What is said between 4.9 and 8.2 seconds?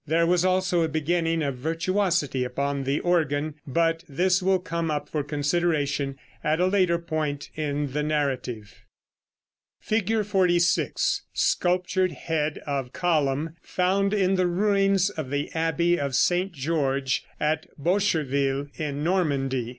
for consideration at a later point in the